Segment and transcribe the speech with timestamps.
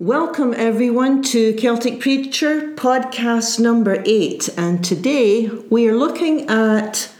[0.00, 7.12] Welcome everyone to Celtic Preacher podcast number 8 and today we are looking at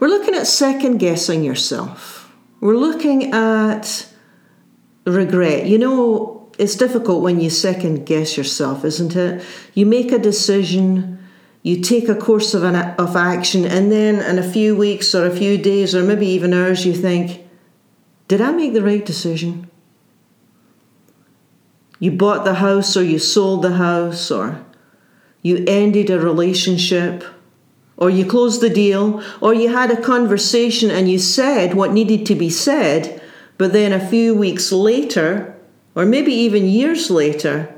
[0.00, 2.32] we're looking at second guessing yourself.
[2.62, 4.08] We're looking at
[5.04, 5.66] regret.
[5.66, 9.44] You know, it's difficult when you second guess yourself, isn't it?
[9.74, 11.22] You make a decision,
[11.62, 15.26] you take a course of an of action and then in a few weeks or
[15.26, 17.46] a few days or maybe even hours you think,
[18.28, 19.70] did I make the right decision?
[22.04, 24.62] You bought the house or you sold the house or
[25.40, 27.24] you ended a relationship
[27.96, 32.26] or you closed the deal or you had a conversation and you said what needed
[32.26, 33.22] to be said,
[33.56, 35.56] but then a few weeks later,
[35.94, 37.74] or maybe even years later,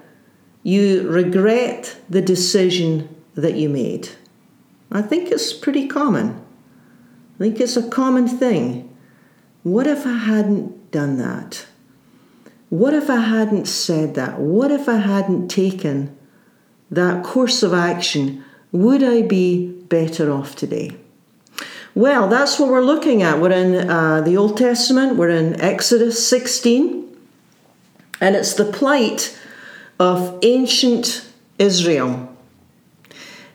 [0.64, 4.08] you regret the decision that you made.
[4.90, 6.44] I think it's pretty common.
[7.36, 8.92] I think it's a common thing.
[9.62, 11.66] What if I hadn't done that?
[12.68, 14.38] What if I hadn't said that?
[14.40, 16.16] What if I hadn't taken
[16.90, 18.44] that course of action?
[18.72, 20.96] Would I be better off today?
[21.94, 23.40] Well, that's what we're looking at.
[23.40, 27.16] We're in uh, the Old Testament, we're in Exodus 16,
[28.20, 29.38] and it's the plight
[29.98, 31.26] of ancient
[31.58, 32.36] Israel.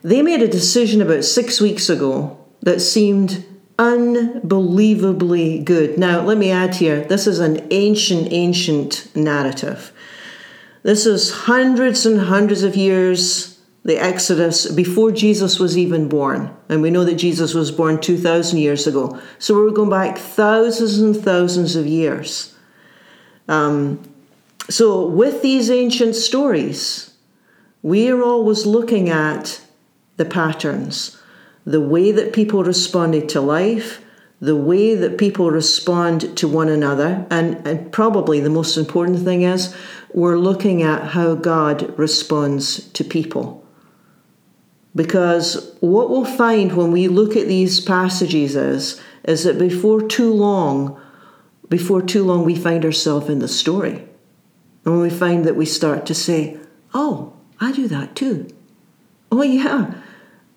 [0.02, 3.46] They made a decision about six weeks ago that seemed
[3.82, 5.98] unbelievably good.
[5.98, 9.92] Now, let me add here this is an ancient, ancient narrative.
[10.84, 16.56] This is hundreds and hundreds of years, the Exodus, before Jesus was even born.
[16.70, 19.20] And we know that Jesus was born 2,000 years ago.
[19.40, 22.56] So we're going back thousands and thousands of years.
[23.48, 24.00] Um,
[24.70, 27.16] so, with these ancient stories,
[27.82, 29.60] we are always looking at
[30.18, 31.21] the patterns
[31.66, 34.02] the way that people responded to life,
[34.40, 39.44] the way that people respond to one another, and, and probably the most important thing
[39.44, 39.76] is
[40.14, 43.66] we're looking at how God responds to people.
[44.96, 50.34] Because what we'll find when we look at these passages is, is that before too
[50.34, 51.00] long,
[51.70, 54.08] before too long, we find ourselves in the story.
[54.84, 56.58] And we find that we start to say,
[56.94, 58.48] Oh, I do that too.
[59.32, 59.94] Oh, yeah,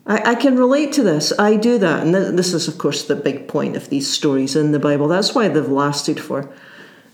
[0.06, 1.32] I, I, can relate to this.
[1.38, 2.02] I do that.
[2.02, 5.08] And th- this is, of course, the big point of these stories in the Bible.
[5.08, 6.52] That's why they've lasted for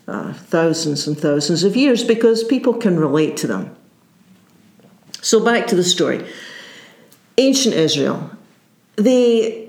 [0.09, 3.77] uh, thousands and thousands of years, because people can relate to them.
[5.23, 6.27] So, back to the story.
[7.39, 8.31] Ancient Israel,
[8.97, 9.69] they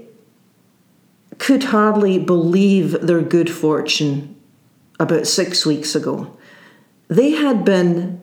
[1.38, 4.35] could hardly believe their good fortune
[4.99, 6.35] about six weeks ago.
[7.07, 8.21] They had been,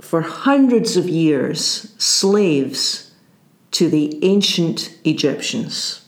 [0.00, 3.11] for hundreds of years, slaves
[3.72, 6.02] to the ancient Egyptians.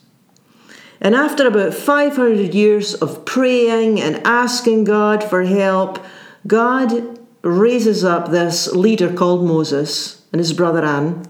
[1.00, 6.04] And after about 500 years of praying and asking God for help,
[6.46, 11.26] God raises up this leader called Moses and his brother Aaron.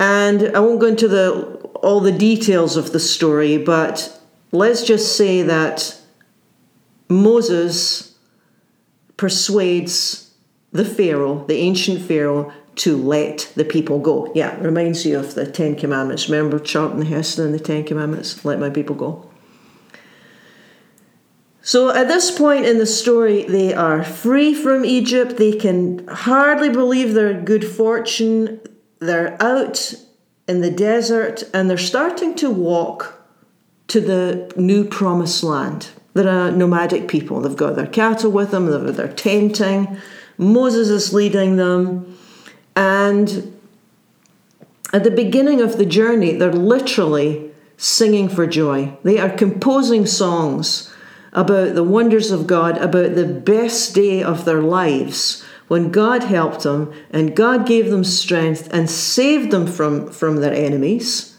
[0.00, 1.42] And I won't go into the,
[1.82, 4.18] all the details of the story, but
[4.52, 6.00] let's just say that
[7.08, 8.16] Moses
[9.16, 10.32] persuades
[10.72, 14.30] the Pharaoh, the ancient Pharaoh, to let the people go.
[14.34, 16.28] Yeah, reminds you of the Ten Commandments.
[16.28, 18.44] Remember Charlton Heston and the Ten Commandments?
[18.44, 19.28] Let my people go.
[21.60, 25.36] So at this point in the story, they are free from Egypt.
[25.36, 28.60] They can hardly believe their good fortune.
[29.00, 29.92] They're out
[30.46, 33.22] in the desert and they're starting to walk
[33.88, 35.90] to the new promised land.
[36.14, 37.40] They're a nomadic people.
[37.40, 39.98] They've got their cattle with them, they're, they're tenting.
[40.38, 42.16] Moses is leading them.
[42.78, 43.58] And
[44.92, 48.96] at the beginning of the journey, they're literally singing for joy.
[49.02, 50.94] They are composing songs
[51.32, 56.62] about the wonders of God, about the best day of their lives when God helped
[56.62, 61.36] them and God gave them strength and saved them from, from their enemies.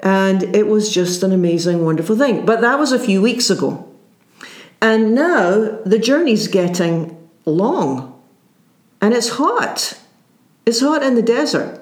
[0.00, 2.44] And it was just an amazing, wonderful thing.
[2.44, 3.88] But that was a few weeks ago.
[4.82, 7.16] And now the journey's getting
[7.46, 8.22] long
[9.00, 9.98] and it's hot.
[10.68, 11.80] It's hot in the desert,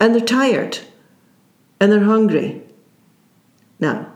[0.00, 0.80] and they're tired,
[1.78, 2.60] and they're hungry.
[3.78, 4.12] Now,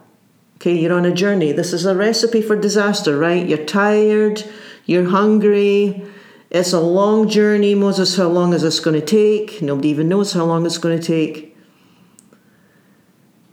[0.56, 1.52] okay, you're on a journey.
[1.52, 3.48] This is a recipe for disaster, right?
[3.48, 4.42] You're tired,
[4.84, 6.04] you're hungry.
[6.50, 7.76] It's a long journey.
[7.76, 9.62] Moses, how long is this going to take?
[9.62, 11.56] Nobody even knows how long it's going to take.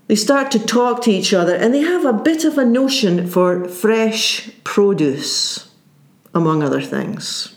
[0.07, 3.27] They start to talk to each other and they have a bit of a notion
[3.27, 5.69] for fresh produce,
[6.33, 7.56] among other things.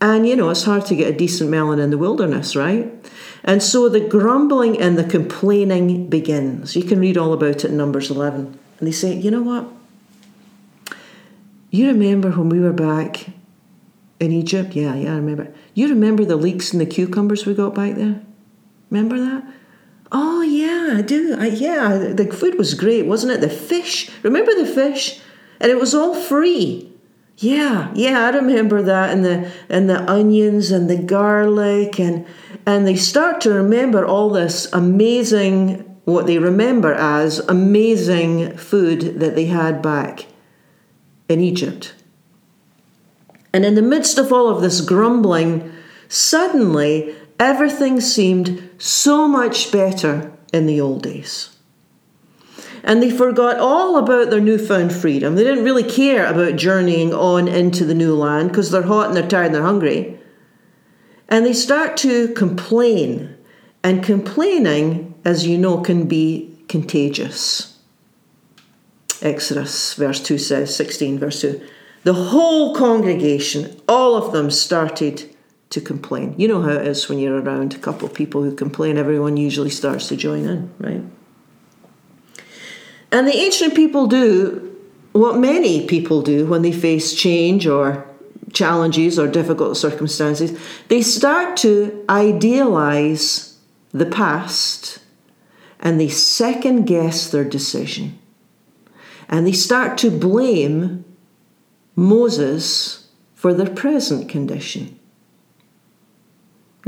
[0.00, 2.92] And you know, it's hard to get a decent melon in the wilderness, right?
[3.42, 6.76] And so the grumbling and the complaining begins.
[6.76, 8.58] You can read all about it in Numbers 11.
[8.78, 9.68] And they say, you know what?
[11.70, 13.26] You remember when we were back
[14.20, 14.74] in Egypt?
[14.74, 15.52] Yeah, yeah, I remember.
[15.74, 18.20] You remember the leeks and the cucumbers we got back there?
[18.90, 19.44] Remember that?
[20.12, 21.36] Oh yeah, I do.
[21.38, 23.40] I, yeah, the food was great, wasn't it?
[23.40, 24.10] The fish.
[24.22, 25.20] Remember the fish?
[25.60, 26.92] And it was all free.
[27.38, 32.24] Yeah, yeah, I remember that, and the and the onions and the garlic, and
[32.64, 39.34] and they start to remember all this amazing, what they remember as amazing food that
[39.34, 40.26] they had back
[41.28, 41.94] in Egypt.
[43.52, 45.72] And in the midst of all of this grumbling,
[46.08, 51.55] suddenly everything seemed so much better in the old days.
[52.86, 55.34] And they forgot all about their newfound freedom.
[55.34, 59.16] They didn't really care about journeying on into the new land because they're hot and
[59.16, 60.20] they're tired and they're hungry.
[61.28, 63.36] And they start to complain.
[63.82, 67.76] And complaining, as you know, can be contagious.
[69.20, 71.60] Exodus, verse 2 says, 16, verse 2.
[72.04, 75.28] The whole congregation, all of them started
[75.70, 76.34] to complain.
[76.38, 79.36] You know how it is when you're around a couple of people who complain, everyone
[79.36, 81.02] usually starts to join in, right?
[83.12, 84.76] And the ancient people do
[85.12, 88.06] what many people do when they face change or
[88.52, 90.58] challenges or difficult circumstances.
[90.88, 93.58] They start to idealize
[93.92, 94.98] the past
[95.80, 98.18] and they second guess their decision.
[99.28, 101.04] And they start to blame
[101.94, 104.98] Moses for their present condition.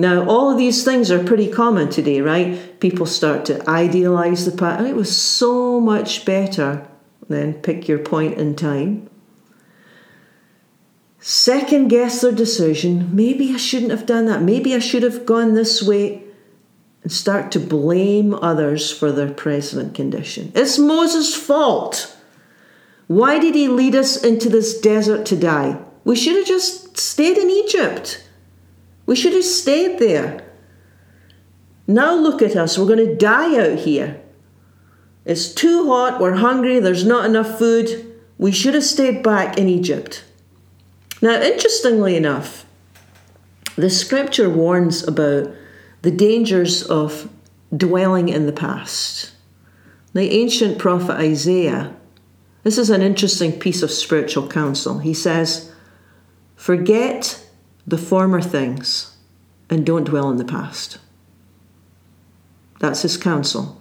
[0.00, 2.78] Now, all of these things are pretty common today, right?
[2.78, 4.86] People start to idealize the past.
[4.86, 6.86] It was so much better.
[7.28, 9.10] Then pick your point in time.
[11.18, 13.14] Second guess their decision.
[13.14, 14.40] Maybe I shouldn't have done that.
[14.40, 16.22] Maybe I should have gone this way.
[17.02, 20.52] And start to blame others for their present condition.
[20.54, 22.16] It's Moses' fault.
[23.08, 25.80] Why did he lead us into this desert to die?
[26.04, 28.27] We should have just stayed in Egypt.
[29.08, 30.44] We should have stayed there.
[31.86, 34.20] Now look at us, we're going to die out here.
[35.24, 38.20] It's too hot, we're hungry, there's not enough food.
[38.36, 40.24] We should have stayed back in Egypt.
[41.22, 42.66] Now, interestingly enough,
[43.76, 45.54] the scripture warns about
[46.02, 47.30] the dangers of
[47.74, 49.32] dwelling in the past.
[50.12, 51.96] The ancient prophet Isaiah,
[52.62, 54.98] this is an interesting piece of spiritual counsel.
[54.98, 55.72] He says,
[56.56, 57.47] Forget
[57.88, 59.16] the former things
[59.70, 60.98] and don't dwell in the past.
[62.80, 63.80] That's his counsel,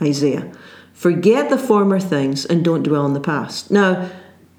[0.00, 0.50] Isaiah.
[0.94, 3.70] Forget the former things and don't dwell in the past.
[3.70, 4.08] Now,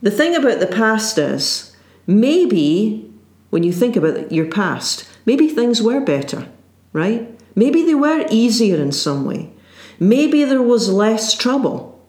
[0.01, 1.75] the thing about the past is
[2.05, 3.11] maybe
[3.49, 6.47] when you think about your past, maybe things were better,
[6.91, 7.29] right?
[7.55, 9.53] Maybe they were easier in some way.
[9.99, 11.99] Maybe there was less trouble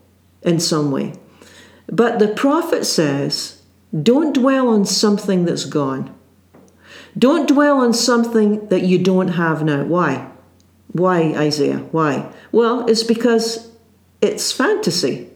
[0.42, 1.14] in some way.
[1.86, 3.62] But the prophet says,
[4.02, 6.13] don't dwell on something that's gone.
[7.18, 9.84] Don't dwell on something that you don't have now.
[9.84, 10.30] Why?
[10.92, 11.78] Why, Isaiah?
[11.90, 12.32] Why?
[12.52, 13.70] Well, it's because
[14.20, 15.30] it's fantasy.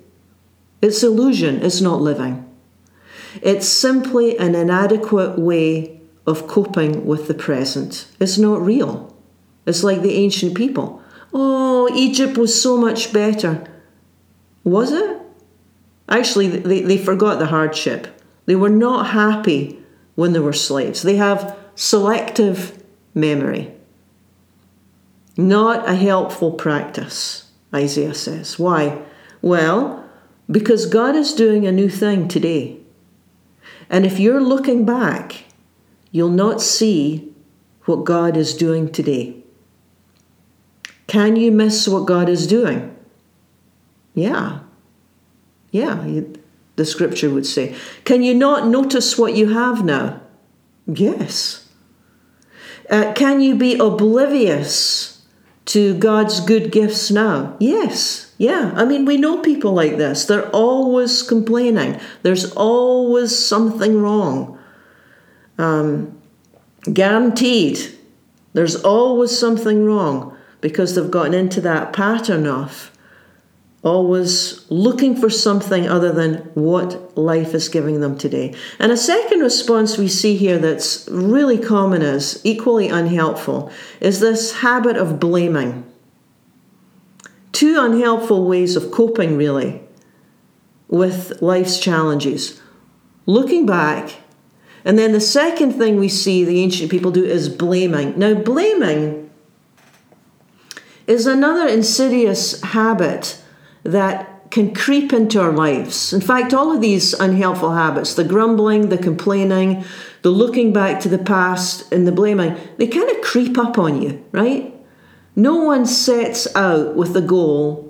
[0.82, 1.62] It's illusion.
[1.62, 2.44] It's not living.
[3.42, 8.06] It's simply an inadequate way of coping with the present.
[8.20, 9.16] It's not real.
[9.66, 11.02] It's like the ancient people.
[11.32, 13.64] Oh, Egypt was so much better.
[14.64, 15.20] Was it?
[16.08, 18.08] Actually, they, they forgot the hardship.
[18.46, 19.78] They were not happy
[20.14, 21.02] when they were slaves.
[21.02, 22.82] They have selective
[23.14, 23.72] memory.
[25.36, 28.58] Not a helpful practice, Isaiah says.
[28.58, 29.00] Why?
[29.40, 30.04] Well,
[30.50, 32.78] because God is doing a new thing today.
[33.88, 35.44] And if you're looking back,
[36.10, 37.32] you'll not see
[37.84, 39.36] what God is doing today.
[41.06, 42.94] Can you miss what God is doing?
[44.14, 44.58] Yeah.
[45.70, 46.22] Yeah,
[46.74, 47.76] the scripture would say.
[48.04, 50.20] Can you not notice what you have now?
[50.88, 51.67] Yes.
[52.90, 55.22] Uh, can you be oblivious
[55.66, 57.56] to God's good gifts now?
[57.60, 58.34] Yes.
[58.38, 58.72] Yeah.
[58.74, 60.24] I mean, we know people like this.
[60.24, 64.58] They're always complaining, there's always something wrong.
[65.58, 66.18] Um,
[66.92, 67.78] guaranteed.
[68.54, 72.90] There's always something wrong because they've gotten into that pattern of
[73.84, 78.54] always looking for something other than what life is giving them today.
[78.78, 83.70] And a second response we see here that's really common is equally unhelpful
[84.00, 85.84] is this habit of blaming.
[87.52, 89.80] Two unhelpful ways of coping, really,
[90.88, 92.60] with life's challenges.
[93.26, 94.16] Looking back,
[94.84, 98.18] and then the second thing we see the ancient people do is blaming.
[98.18, 99.30] Now, blaming
[101.06, 103.42] is another insidious habit
[103.84, 106.12] that can creep into our lives.
[106.12, 109.84] In fact, all of these unhelpful habits, the grumbling, the complaining,
[110.22, 114.00] the looking back to the past, and the blaming, they kind of creep up on
[114.00, 114.74] you, right?
[115.36, 117.88] No one sets out with the goal,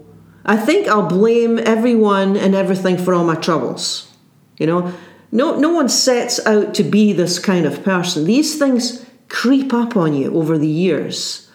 [0.49, 4.11] I think I'll blame everyone and everything for all my troubles.
[4.57, 4.95] You know,
[5.31, 8.25] no, no one sets out to be this kind of person.
[8.25, 11.48] These things creep up on you over the years.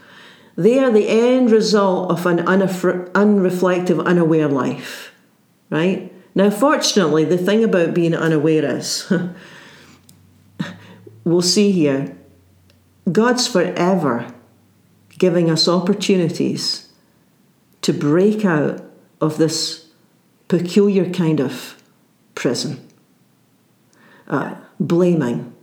[0.56, 5.12] They are the end result of an unreflective, unaware life,
[5.70, 6.14] right?
[6.36, 9.12] Now, fortunately, the thing about being unaware is,
[11.24, 12.16] we'll see here,
[13.12, 14.34] God's forever
[15.18, 16.92] giving us opportunities
[17.82, 18.84] to break out
[19.22, 19.88] of this
[20.48, 21.82] peculiar kind of
[22.36, 22.88] prison.
[24.28, 25.54] Uh, blaming.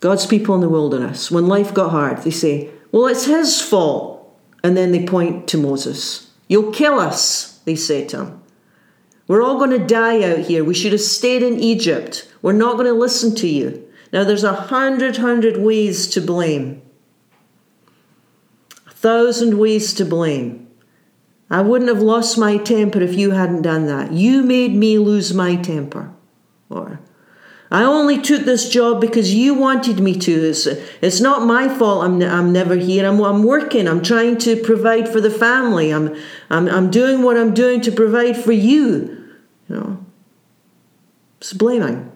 [0.00, 4.38] God's people in the wilderness, when life got hard, they say, Well, it's his fault.
[4.62, 6.30] And then they point to Moses.
[6.46, 8.42] You'll kill us, they say to him.
[9.26, 10.62] We're all going to die out here.
[10.62, 12.32] We should have stayed in Egypt.
[12.40, 13.84] We're not going to listen to you.
[14.12, 16.82] Now, there's a hundred, hundred ways to blame,
[18.86, 20.68] a thousand ways to blame.
[21.50, 24.12] I wouldn't have lost my temper if you hadn't done that.
[24.12, 26.12] You made me lose my temper.
[26.70, 27.00] Or,
[27.70, 30.32] I only took this job because you wanted me to.
[30.32, 33.06] It's, it's not my fault I'm, I'm never here.
[33.06, 33.88] I'm, I'm working.
[33.88, 35.90] I'm trying to provide for the family.
[35.90, 36.14] I'm,
[36.50, 39.28] I'm, I'm doing what I'm doing to provide for you.
[39.68, 40.06] You know,
[41.38, 42.12] it's blaming.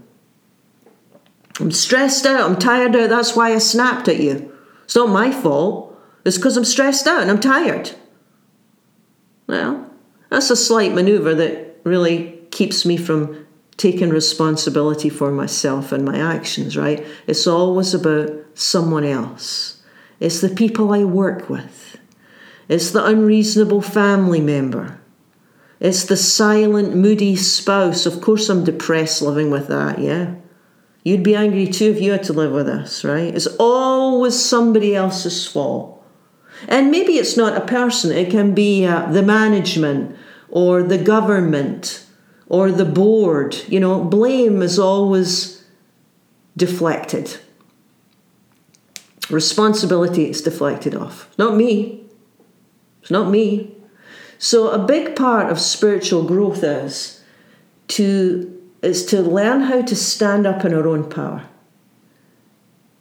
[1.58, 2.48] I'm stressed out.
[2.48, 3.10] I'm tired out.
[3.10, 4.52] That's why I snapped at you.
[4.84, 5.98] It's not my fault.
[6.24, 7.90] It's because I'm stressed out and I'm tired.
[9.46, 9.90] Well,
[10.30, 13.46] that's a slight maneuver that really keeps me from
[13.78, 17.06] taking responsibility for myself and my actions, right?
[17.26, 19.80] It's always about someone else.
[20.20, 21.96] It's the people I work with.
[22.68, 25.00] It's the unreasonable family member.
[25.80, 28.04] It's the silent, moody spouse.
[28.04, 30.34] Of course, I'm depressed living with that, yeah.
[31.04, 33.32] You'd be angry too if you had to live with us, right?
[33.32, 36.04] It's always somebody else's fault.
[36.66, 40.16] And maybe it's not a person, it can be uh, the management
[40.50, 42.04] or the government
[42.48, 43.56] or the board.
[43.68, 45.64] You know, blame is always
[46.56, 47.38] deflected.
[49.30, 51.28] Responsibility is deflected off.
[51.38, 52.04] Not me.
[53.02, 53.74] It's not me.
[54.38, 57.22] So a big part of spiritual growth is
[57.88, 61.44] to is to learn how to stand up in our own power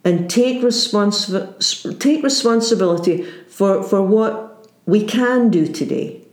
[0.04, 6.24] and take, responsi- take responsibility for, for what we can do today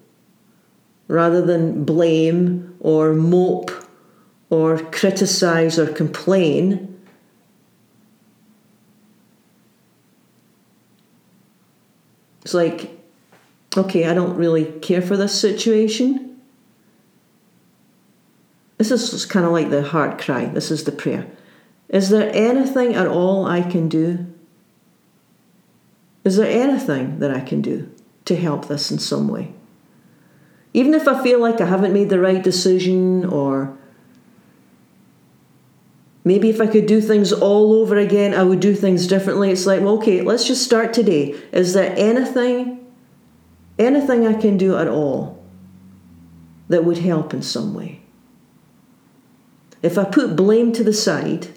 [1.07, 3.71] rather than blame or mope
[4.51, 6.95] or criticize or complain.
[12.43, 12.95] It's like,
[13.75, 16.39] okay, I don't really care for this situation.
[18.77, 20.45] This is kind of like the heart cry.
[20.45, 21.25] This is the prayer.
[21.89, 24.27] Is there anything at all I can do?
[26.23, 27.91] Is there anything that I can do
[28.25, 29.54] to help this in some way?
[30.75, 33.77] Even if I feel like I haven't made the right decision, or
[36.25, 39.51] maybe if I could do things all over again, I would do things differently.
[39.51, 41.33] It's like, well, okay, let's just start today.
[41.53, 42.85] Is there anything,
[43.79, 45.41] anything I can do at all
[46.67, 48.01] that would help in some way?
[49.81, 51.47] If I put blame to the side,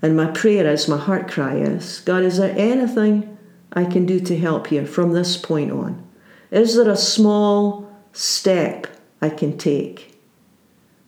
[0.00, 3.36] and my prayer is, my heart cry is, God, is there anything
[3.74, 6.03] I can do to help here from this point on?
[6.54, 8.86] Is there a small step
[9.20, 10.16] I can take?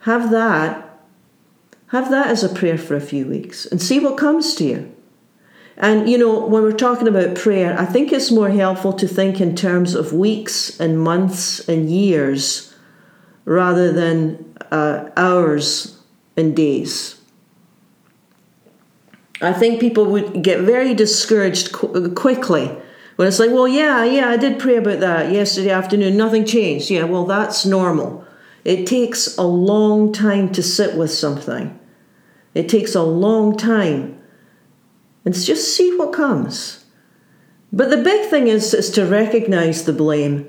[0.00, 0.98] Have that,
[1.88, 4.92] have that as a prayer for a few weeks and see what comes to you.
[5.76, 9.40] And you know, when we're talking about prayer, I think it's more helpful to think
[9.40, 12.74] in terms of weeks and months and years
[13.44, 16.02] rather than uh, hours
[16.36, 17.20] and days.
[19.40, 22.76] I think people would get very discouraged qu- quickly
[23.16, 26.90] when it's like, well, yeah, yeah, I did pray about that yesterday afternoon, nothing changed.
[26.90, 28.24] Yeah, well, that's normal.
[28.64, 31.78] It takes a long time to sit with something,
[32.54, 34.14] it takes a long time.
[35.24, 36.84] And just see what comes.
[37.72, 40.48] But the big thing is, is to recognize the blame,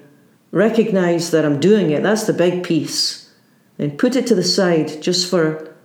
[0.51, 2.03] recognize that I'm doing it.
[2.03, 3.33] That's the big piece.
[3.79, 5.75] And put it to the side just for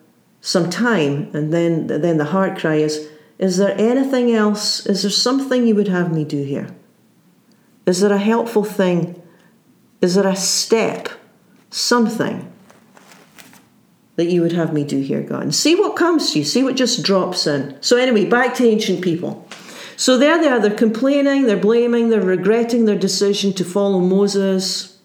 [0.42, 3.08] some time, and then then the heart cry is,
[3.42, 4.86] is there anything else?
[4.86, 6.68] Is there something you would have me do here?
[7.86, 9.20] Is there a helpful thing?
[10.00, 11.08] Is there a step?
[11.68, 12.52] Something
[14.14, 15.42] that you would have me do here, God?
[15.42, 17.76] And see what comes to you, see what just drops in.
[17.80, 19.48] So, anyway, back to ancient people.
[19.96, 25.00] So, there they are, they're complaining, they're blaming, they're regretting their decision to follow Moses.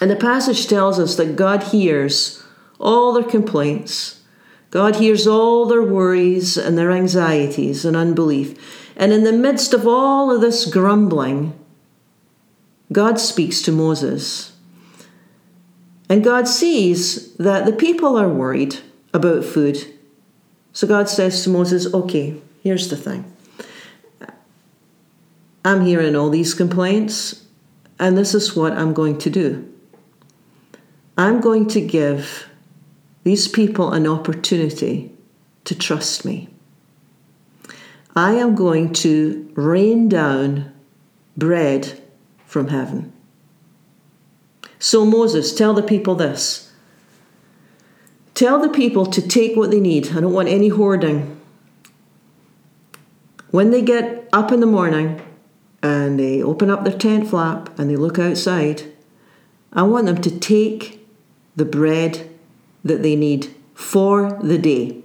[0.00, 2.40] And the passage tells us that God hears
[2.78, 4.22] all their complaints.
[4.70, 8.92] God hears all their worries and their anxieties and unbelief.
[8.96, 11.58] And in the midst of all of this grumbling,
[12.92, 14.56] God speaks to Moses.
[16.08, 18.78] And God sees that the people are worried
[19.12, 19.94] about food.
[20.72, 23.32] So God says to Moses, Okay, here's the thing.
[25.64, 27.44] I'm hearing all these complaints,
[27.98, 29.70] and this is what I'm going to do.
[31.16, 32.47] I'm going to give
[33.28, 35.12] these people an opportunity
[35.62, 36.48] to trust me.
[38.16, 40.72] I am going to rain down
[41.36, 42.02] bread
[42.46, 43.12] from heaven.
[44.78, 46.72] So, Moses, tell the people this.
[48.32, 50.08] Tell the people to take what they need.
[50.12, 51.38] I don't want any hoarding.
[53.50, 55.20] When they get up in the morning
[55.82, 58.90] and they open up their tent flap and they look outside,
[59.70, 61.06] I want them to take
[61.56, 62.27] the bread
[62.88, 65.02] that they need for the day.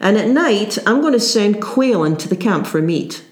[0.00, 3.24] And at night, I'm going to send quail into the camp for meat.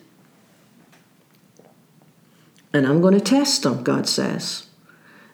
[2.72, 4.64] And I'm going to test them, God says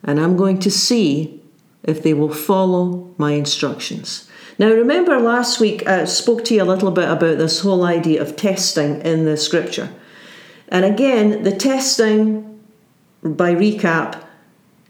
[0.02, 1.42] and I'm going to see
[1.82, 4.28] if they will follow my instructions.
[4.58, 8.20] Now, remember last week I spoke to you a little bit about this whole idea
[8.20, 9.90] of testing in the scripture.
[10.68, 12.60] And again, the testing,
[13.22, 14.22] by recap,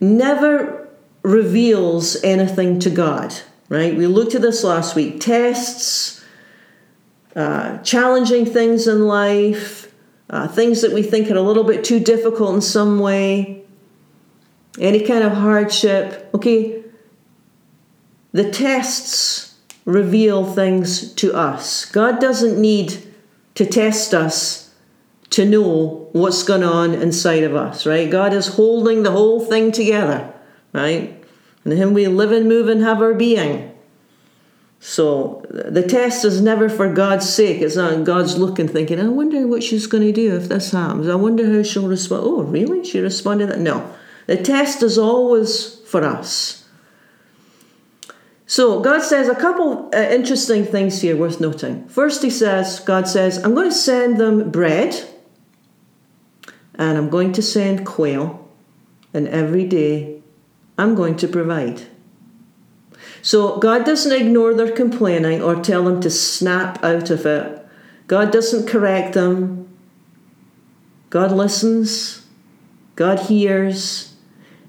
[0.01, 0.80] never
[1.23, 3.35] reveals anything to God,
[3.69, 3.97] right?
[3.97, 5.21] We looked at this last week.
[5.21, 6.25] Tests,
[7.37, 9.93] uh, challenging things in life,
[10.31, 13.63] uh, things that we think are a little bit too difficult in some way,
[14.79, 16.31] any kind of hardship.
[16.35, 16.83] Okay,
[18.33, 21.85] the tests reveal things to us.
[21.87, 22.99] God doesn't need
[23.55, 24.73] to test us
[25.31, 28.11] to know what's going on inside of us, right?
[28.11, 30.33] God is holding the whole thing together,
[30.73, 31.25] right?
[31.65, 33.75] And in Him we live and move and have our being.
[34.83, 37.61] So the test is never for God's sake.
[37.61, 41.07] It's not God's looking, thinking, I wonder what she's going to do if this happens.
[41.07, 42.23] I wonder how she'll respond.
[42.25, 42.83] Oh, really?
[42.85, 43.61] She responded that?
[43.61, 43.95] No.
[44.27, 46.67] The test is always for us.
[48.47, 51.87] So God says a couple uh, interesting things here worth noting.
[51.89, 55.09] First, He says, God says, I'm going to send them bread
[56.81, 58.49] and I'm going to send quail,
[59.13, 60.20] and every day
[60.81, 61.83] I'm going to provide.
[63.21, 67.67] So God doesn't ignore their complaining or tell them to snap out of it.
[68.07, 69.69] God doesn't correct them.
[71.11, 72.27] God listens.
[72.97, 74.15] God hears.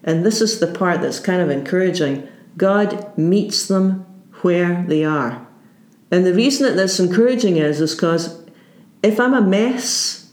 [0.04, 2.28] And this is the part that's kind of encouraging.
[2.58, 4.06] God meets them
[4.42, 5.48] where they are.
[6.12, 8.44] And the reason that that's encouraging is is because
[9.02, 10.30] if I'm a mess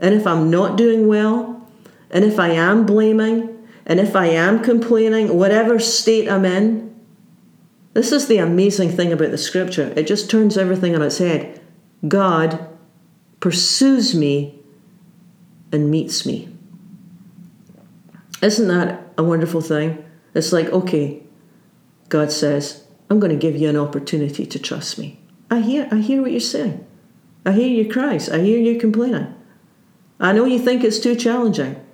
[0.00, 1.68] and if I'm not doing well
[2.10, 3.59] and if I am blaming
[3.90, 6.94] and if I am complaining, whatever state I'm in,
[7.92, 9.92] this is the amazing thing about the scripture.
[9.96, 11.60] It just turns everything on its head.
[12.06, 12.68] God
[13.40, 14.56] pursues me
[15.72, 16.56] and meets me.
[18.40, 20.04] Isn't that a wonderful thing?
[20.34, 21.24] It's like, okay,
[22.08, 25.18] God says, I'm going to give you an opportunity to trust me.
[25.50, 26.86] I hear, I hear what you're saying.
[27.44, 28.28] I hear your cries.
[28.28, 29.34] I hear you complaining.
[30.20, 31.84] I know you think it's too challenging.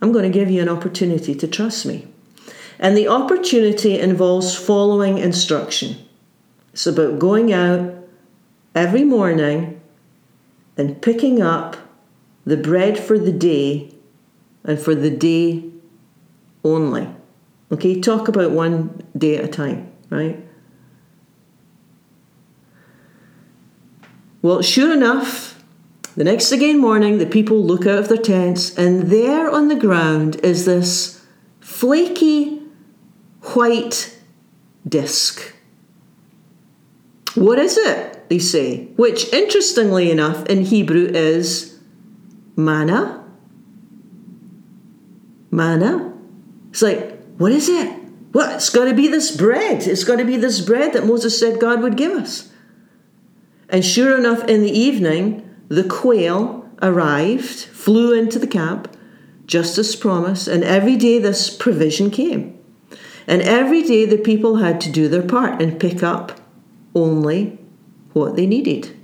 [0.00, 2.06] I'm going to give you an opportunity to trust me.
[2.78, 5.96] And the opportunity involves following instruction.
[6.72, 7.94] It's about going out
[8.74, 9.80] every morning
[10.76, 11.76] and picking up
[12.44, 13.92] the bread for the day
[14.62, 15.64] and for the day
[16.62, 17.08] only.
[17.72, 20.38] Okay, talk about one day at a time, right?
[24.40, 25.57] Well, sure enough,
[26.18, 29.76] the next again morning, the people look out of their tents, and there on the
[29.76, 31.24] ground is this
[31.60, 32.60] flaky
[33.54, 34.18] white
[34.86, 35.54] disc.
[37.34, 38.28] What is it?
[38.28, 41.78] They say, which interestingly enough in Hebrew is
[42.56, 43.18] manna
[45.50, 46.12] manna.
[46.70, 47.94] It's like, what is it?
[48.32, 49.86] Well, it's got to be this bread.
[49.86, 52.50] It's got to be this bread that Moses said God would give us.
[53.68, 58.94] And sure enough, in the evening, the quail arrived, flew into the camp,
[59.46, 62.58] just as promised, and every day this provision came.
[63.26, 66.40] And every day the people had to do their part and pick up
[66.94, 67.58] only
[68.12, 68.96] what they needed.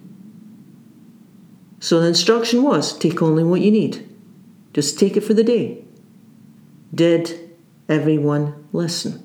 [1.80, 4.08] So the instruction was take only what you need.
[4.72, 5.84] Just take it for the day.
[6.94, 7.54] Did
[7.88, 9.23] everyone listen?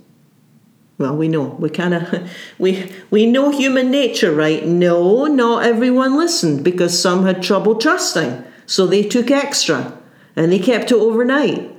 [0.99, 1.55] Well, we know.
[1.57, 4.63] We kind of we we know human nature, right?
[4.65, 8.43] No, not everyone listened because some had trouble trusting.
[8.67, 9.97] So they took extra
[10.35, 11.75] and they kept it overnight.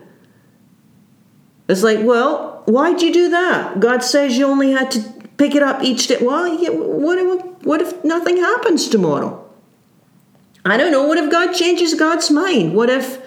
[1.69, 3.79] It's like, well, why'd you do that?
[3.79, 5.01] God says you only had to
[5.37, 6.19] pick it up each day.
[6.21, 9.49] Well, what, if, what if nothing happens tomorrow?
[10.65, 11.07] I don't know.
[11.07, 12.75] What if God changes God's mind?
[12.75, 13.23] What if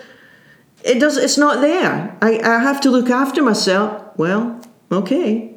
[0.83, 1.15] it does?
[1.15, 2.17] It's not there.
[2.21, 4.11] I, I have to look after myself.
[4.17, 4.59] Well,
[4.91, 5.52] okay.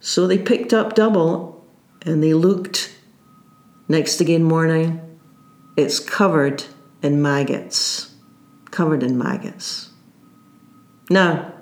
[0.00, 1.66] So they picked up double,
[2.02, 2.94] and they looked.
[3.88, 5.00] Next again morning,
[5.76, 6.64] it's covered
[7.02, 8.14] in maggots.
[8.70, 9.90] Covered in maggots.
[11.10, 11.52] Now,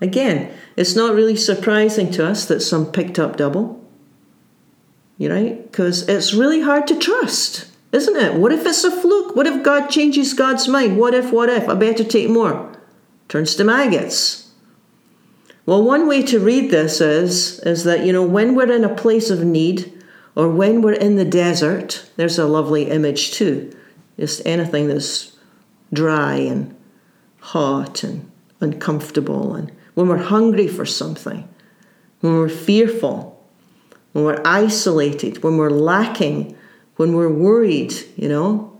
[0.00, 3.84] again, it's not really surprising to us that some picked up double.
[5.18, 5.62] You right?
[5.70, 8.34] Because it's really hard to trust, isn't it?
[8.34, 9.34] What if it's a fluke?
[9.34, 10.98] What if God changes God's mind?
[10.98, 11.68] What if, what if?
[11.68, 12.72] I better take more.
[13.28, 14.45] Turns to maggots.
[15.66, 18.94] Well, one way to read this is, is that, you know, when we're in a
[18.94, 19.92] place of need
[20.36, 23.76] or when we're in the desert, there's a lovely image too.
[24.16, 25.36] Just anything that's
[25.92, 26.76] dry and
[27.40, 31.48] hot and uncomfortable, and when we're hungry for something,
[32.20, 33.44] when we're fearful,
[34.12, 36.56] when we're isolated, when we're lacking,
[36.96, 38.78] when we're worried, you know,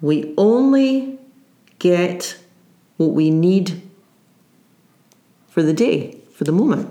[0.00, 1.18] we only
[1.78, 2.38] get
[2.96, 3.82] what we need
[5.52, 6.88] for the day, for the moment.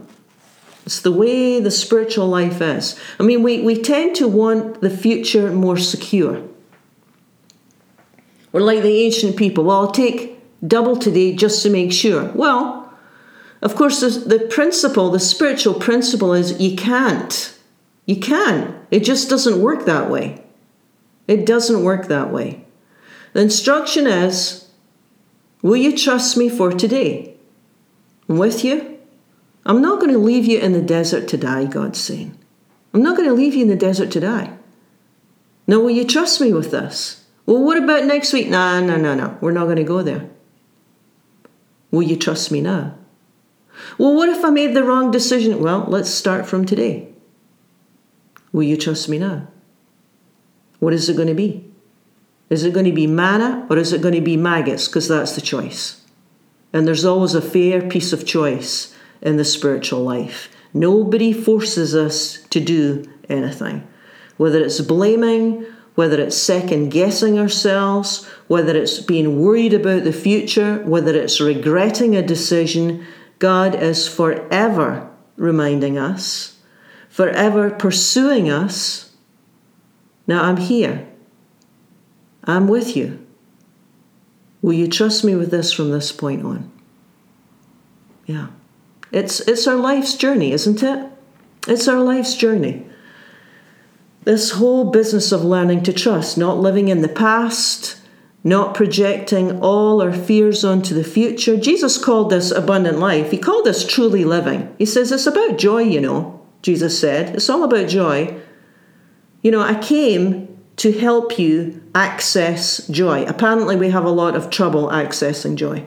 [0.86, 3.00] It's the way the spiritual life is.
[3.20, 6.44] I mean, we, we tend to want the future more secure.
[8.52, 9.64] We're like the ancient people.
[9.64, 12.32] Well, I'll take double today just to make sure.
[12.36, 12.94] Well,
[13.64, 17.58] of course, the, the principle, the spiritual principle is you can't.
[18.06, 18.80] You can.
[18.92, 20.44] It just doesn't work that way.
[21.28, 22.64] It doesn't work that way.
[23.34, 24.68] The instruction is
[25.62, 27.31] Will you trust me for today?
[28.32, 28.98] I'm with you.
[29.66, 32.38] I'm not going to leave you in the desert to die, God's saying.
[32.94, 34.54] I'm not going to leave you in the desert to die.
[35.68, 37.26] Now, will you trust me with this?
[37.46, 38.48] Well, what about next week?
[38.48, 39.38] No, no, no, no.
[39.42, 40.30] We're not going to go there.
[41.92, 42.96] Will you trust me now?
[43.98, 45.62] Well, what if I made the wrong decision?
[45.62, 47.10] Well, let's start from today.
[48.54, 49.48] Will you trust me now?
[50.80, 51.70] What is it going to be?
[52.50, 54.88] Is it going to be manna or is it going to be maggots?
[54.88, 56.01] Because that's the choice.
[56.74, 60.50] And there's always a fair piece of choice in the spiritual life.
[60.74, 63.88] Nobody forces us to do anything.
[64.38, 70.78] Whether it's blaming, whether it's second guessing ourselves, whether it's being worried about the future,
[70.86, 73.06] whether it's regretting a decision,
[73.40, 76.58] God is forever reminding us,
[77.10, 79.12] forever pursuing us.
[80.28, 81.08] Now I'm here.
[82.46, 83.26] I'm with you.
[84.62, 86.72] Will you trust me with this from this point on?
[88.26, 88.48] Yeah.
[89.12, 91.12] It's it's our life's journey, isn't it?
[91.68, 92.86] It's our life's journey.
[94.24, 98.00] This whole business of learning to trust, not living in the past,
[98.44, 101.58] not projecting all our fears onto the future.
[101.58, 103.32] Jesus called this abundant life.
[103.32, 104.74] He called this truly living.
[104.78, 107.36] He says it's about joy, you know, Jesus said.
[107.36, 108.40] It's all about joy.
[109.42, 110.51] You know, I came
[110.82, 113.24] to help you access joy.
[113.26, 115.86] Apparently, we have a lot of trouble accessing joy.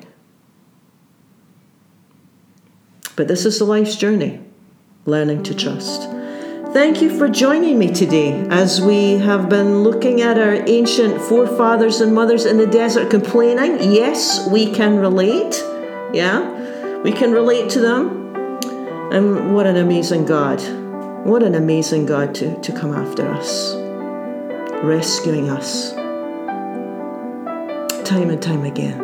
[3.17, 4.39] But this is the life's journey,
[5.05, 6.03] learning to trust.
[6.73, 12.01] Thank you for joining me today as we have been looking at our ancient forefathers
[12.01, 13.93] and mothers in the desert complaining.
[13.93, 15.61] Yes, we can relate.
[16.13, 18.31] Yeah, we can relate to them.
[19.13, 20.61] And what an amazing God.
[21.27, 23.75] What an amazing God to, to come after us,
[24.83, 25.93] rescuing us
[28.05, 28.99] time and time again.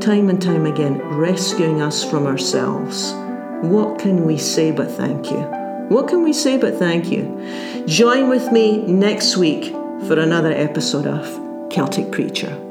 [0.00, 3.12] Time and time again, rescuing us from ourselves.
[3.62, 5.40] What can we say but thank you?
[5.88, 7.84] What can we say but thank you?
[7.86, 9.66] Join with me next week
[10.06, 12.69] for another episode of Celtic Preacher.